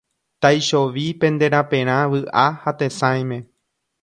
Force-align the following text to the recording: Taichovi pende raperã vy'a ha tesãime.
Taichovi 0.43 1.05
pende 1.21 1.45
raperã 1.55 1.97
vy'a 2.11 2.47
ha 2.61 2.71
tesãime. 2.79 3.39